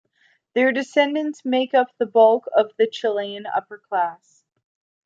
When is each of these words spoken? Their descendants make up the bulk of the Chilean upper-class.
Their 0.55 0.71
descendants 0.71 1.45
make 1.45 1.75
up 1.75 1.95
the 1.99 2.07
bulk 2.07 2.45
of 2.55 2.71
the 2.75 2.87
Chilean 2.87 3.45
upper-class. 3.45 4.43